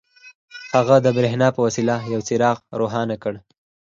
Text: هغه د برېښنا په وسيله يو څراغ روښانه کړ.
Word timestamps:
هغه 0.75 0.95
د 1.05 1.07
برېښنا 1.17 1.47
په 1.55 1.59
وسيله 1.65 1.95
يو 2.13 2.19
څراغ 2.27 2.57
روښانه 2.79 3.15
کړ. 3.23 3.33